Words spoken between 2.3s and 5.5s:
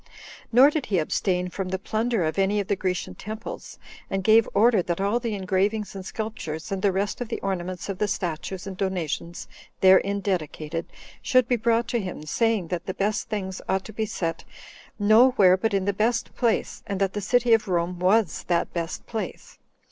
any of the Grecian temples, and gave order that all the